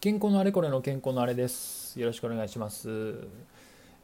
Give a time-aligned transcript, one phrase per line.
[0.00, 1.98] 健康のあれこれの健康のあれです。
[1.98, 2.88] よろしくお願いします。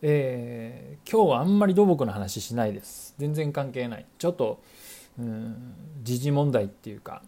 [0.03, 3.15] えー、今日はあんまり土木の話しないです。
[3.17, 4.07] 全然関係ない。
[4.19, 4.61] ちょっと
[5.21, 5.55] うん
[6.03, 7.23] 時事問題っていうか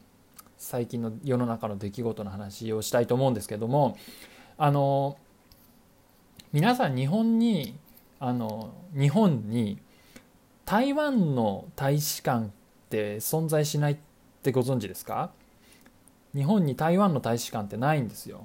[0.58, 3.96] 最近の世の中の出来事の話をしたいと思うんですけども
[4.58, 5.16] あの
[6.52, 7.78] 皆さん日本に
[8.18, 9.78] あの日本に
[10.64, 12.48] 台湾の大使館っ
[12.90, 13.96] て存在しないっ
[14.42, 15.30] てご存知ですか？
[16.36, 18.44] 日本に台湾の大使館ってないんですよ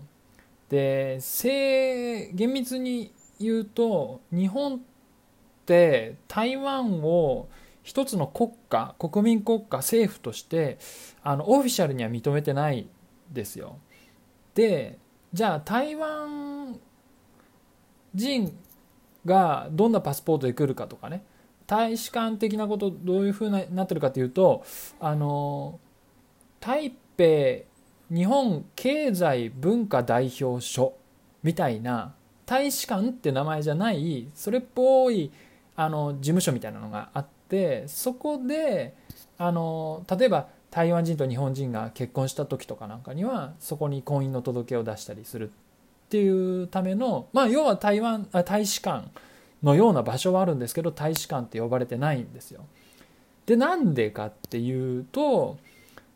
[0.70, 4.80] で正厳密に言うと日本っ
[5.66, 7.50] て台湾を
[7.84, 10.78] 一つの国家国民国家政府として
[11.24, 12.88] あのオフィシャルには認めてない
[13.32, 13.78] ですよ。
[14.54, 14.98] で
[15.34, 16.80] じゃあ台湾
[18.14, 18.56] 人
[19.26, 21.24] がどんなパスポートで来るかとかね
[21.68, 24.64] 大使館的なことどういうふうになってるかというと
[25.00, 25.80] あの
[26.60, 27.71] 台北
[28.12, 30.94] 日本経済文化代表所
[31.44, 32.14] みたいな
[32.46, 35.32] 大使館って名前じゃないそれっぽい
[35.78, 38.94] あの事務所みたいなのがあってそこで
[39.38, 45.54] あの例えば台湾人と日本人が結婚した時とかなんかにはそこに婚姻の届けを出したりするっ
[46.10, 49.08] ていうためのまあ要は台湾あ大使館
[49.64, 52.66] のような場所はあるんですけど大使館って呼ばれてないんですよ。
[53.46, 55.58] でなんでかっていうと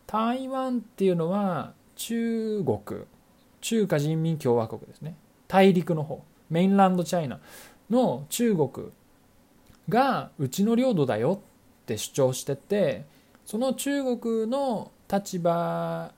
[0.08, 3.02] 台湾っていうのは中国
[3.62, 5.16] 中華人民共和国ですね。
[5.48, 6.24] 大陸の方。
[6.50, 7.40] メインランドチャイナ
[7.90, 8.70] の中国
[9.90, 13.06] がうちの領土だよって主張してて
[13.46, 16.12] その中国の立場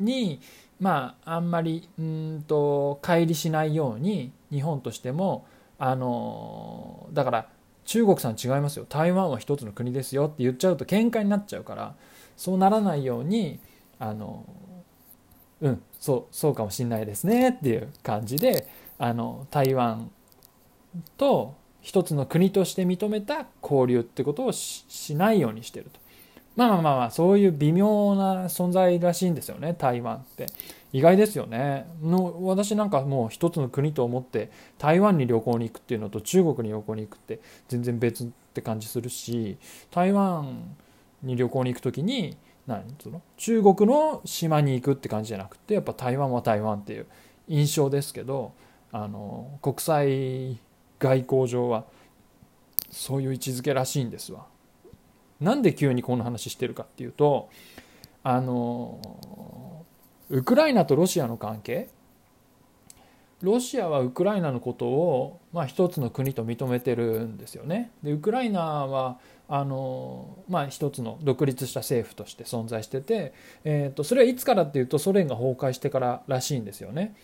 [0.00, 0.40] に
[0.80, 5.46] まああんまりうんと乖離しないように日本としても
[5.78, 7.48] あのだから
[7.84, 8.86] 中国さん違いますよ。
[8.88, 11.94] 台湾は一つの国ですよって言っちゃうと喧嘩になっちゃうから
[12.36, 13.58] そうならないように
[13.98, 14.44] あの
[15.62, 20.10] うんそうそうかもしんないですねっていう感じであの台湾
[21.16, 26.00] と一つの国として認めた交流ってことをしないようにしてると。
[26.56, 30.46] まあまあまあまあそういう微妙な存在らしいんですよね台湾って
[30.92, 37.38] 意外ですよねの私なんかもう一つの国と思って台湾に旅行に行くっていうのと中国に旅行に行くって
[37.68, 39.56] 全然別って感じするし
[39.92, 40.74] 台湾
[41.22, 42.36] に旅行に行く時に
[42.68, 47.06] 何その中国の島に行くって感じじゃなくてやっぱ台湾は台湾っていう
[47.48, 48.52] 印象ですけど
[48.92, 50.58] あの国際
[50.98, 51.84] 外交上は
[52.90, 54.46] そういう位置づけらしいんですわ。
[55.40, 57.48] なんで急にこの話してるかっていうと
[58.22, 59.00] あの
[60.28, 61.88] ウクライナとロシアの関係
[63.42, 67.92] ロシアはウクライナのことを、まあ、一つの国と認めてるんですよね。
[68.02, 69.18] でウクライナは
[69.50, 73.32] あのまあ、一つの独立した政府として存在してて、
[73.64, 77.14] えー、とそれはいつからっていうとソ連が崩壊してかららしいんですよね。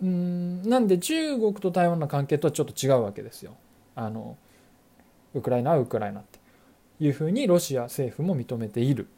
[0.00, 3.56] うんなんで中国と台湾の関係とはちょっと違うわけですよ。
[3.96, 4.36] あの
[5.34, 6.38] ウクライナはウクライナって
[7.00, 9.08] いうふうにロシア政府も認めている。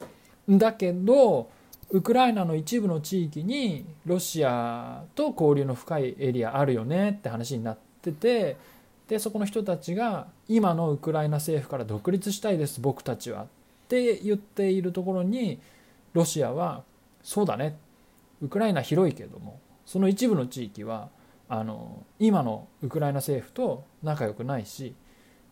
[0.49, 1.51] だけど
[1.91, 8.57] ウクライナの一部の地域にロシアと交流の深いエリアあるよねって話になってて
[9.09, 13.47] でそこの人たちが今のウクライナ政府から独立したいです僕たちはっ
[13.89, 15.59] て言っているところに
[16.13, 16.83] ロシアは
[17.23, 17.77] そうだね。
[18.43, 21.09] ウクライナ広いけどもその一部の地域は
[21.49, 24.95] あの今のウクライナ政府と仲良くないし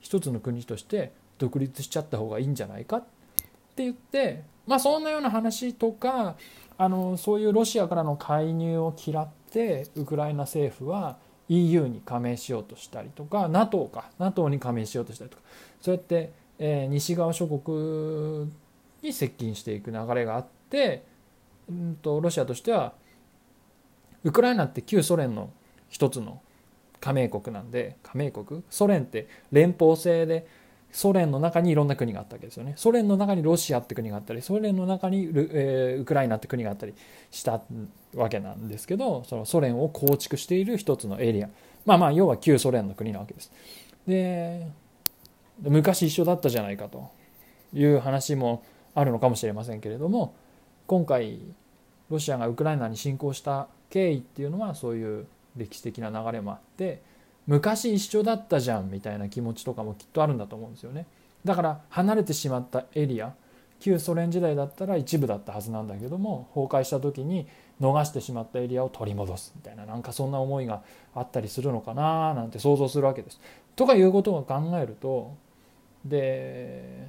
[0.01, 3.05] 一つの国として独立しちゃった方がいいんじゃないかっ
[3.77, 6.37] って言ってまあそんなような話とか
[6.79, 11.19] あのそういうロシアからの介入を嫌ってウクライナ政府は
[11.51, 15.43] EU に加盟しようとしたりとか NATO か NATO に加盟しようとしたりとか
[15.81, 18.51] そうやって、えー、西側諸国
[19.03, 21.05] に接近していく流れがあって、
[21.69, 22.95] うんと、ロシアとしては
[24.25, 25.51] ウクライナって旧ソ連の
[25.89, 26.41] 一つの
[26.99, 28.63] 加盟国なんで加盟国？
[28.71, 30.47] ソ連って連邦制で
[30.97, 32.73] ソ連の中にいろんな国があったわけですよね。
[32.77, 36.95] ソ連の中にロシアって国があったりソ連の中にウ,、えー、ウクライナって国があったり
[37.31, 37.61] した
[38.15, 41.51] わけなんですけどそのソ連を構築している一つのエリア。
[41.85, 43.53] まあまあ要は旧ソ連の国なわけです。
[44.07, 44.67] で
[45.61, 47.11] 昔一緒だったじゃないかと
[47.75, 48.63] いう話も
[48.95, 50.35] あるのかもしれませんけれども
[50.87, 51.41] 今回
[52.09, 55.27] ロシアがウクライナに侵攻した経緯っていうのはそういう
[55.59, 57.03] 歴史的な流れもあって
[57.47, 61.07] 昔一緒だったじゃんみたいな気持ちとかもきっとあるんだと思うんですよね。
[61.45, 63.35] だから離れてしまったエリア
[63.79, 67.47] 旧ソ連時代だったら一部だったはずなんだけども崩壊した時に
[67.81, 70.83] 逃してしまったエリアを取り戻すみたいななんかそんな思いが
[71.15, 73.41] あったりするのかななんて想像するわけです。
[73.77, 75.35] とかいうことを考えると
[76.05, 77.07] で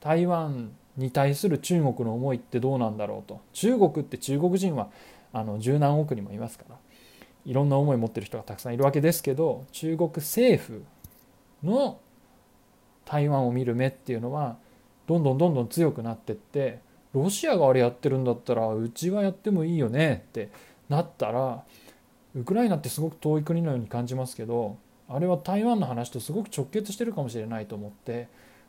[0.00, 3.40] 台湾に対する中国の思いってどうなんだろうと。
[3.52, 4.90] 中国って中国人は
[5.32, 6.76] あの十何億人もいますから。
[7.44, 10.84] いろんな思いを持ってる人がたくさんいるわけですけど中国政府
[11.62, 11.98] の
[13.04, 14.56] 台湾を見る目っていうのは
[15.06, 16.78] どんどんどんどん強くなってって
[17.12, 20.50] ロシアがあれやってるんだったらうちはやってもいいよねって
[20.88, 21.64] なったら
[22.34, 24.78] ウクライナってすごく遠い国のように感じますけど
[25.08, 28.28] あれは台湾の話とすごく直結してるかもしれないと思って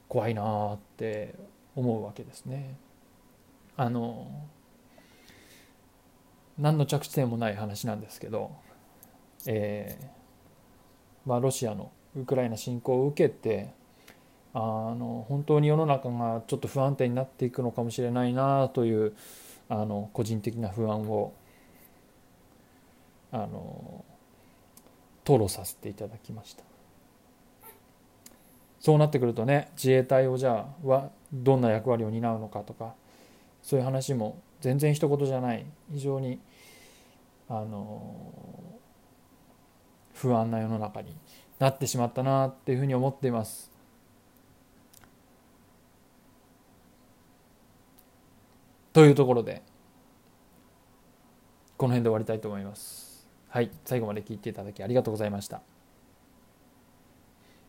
[0.10, 1.36] 怖いなーって
[1.76, 2.76] 思うわけですね。
[3.76, 4.28] あの
[6.58, 8.52] 何の着地点もない話なんですけど、
[9.46, 10.08] えー
[11.26, 13.72] まあ、ロシアのウクライナ侵攻を受けて
[14.54, 19.14] あの本当に世の中がちょっと不安定になっていくのかもしれないなという
[19.68, 21.34] あの個人的な不安を
[23.32, 24.06] あの
[25.26, 26.64] 吐露させていただきました。
[28.80, 32.94] そうなってくるとね自衛隊をじゃあはどんな役割を担うのかとか
[33.64, 36.40] そういう話も全然一言じゃない非常に
[37.50, 38.80] あの
[40.14, 41.16] 不安な世の中に
[41.60, 43.72] なってしまったなっていうふうに思っています。
[48.92, 49.64] というところで
[51.78, 53.28] この辺で終わりたいと思います。
[53.50, 55.62] はい、最後まで聞いていただきありがとうございました。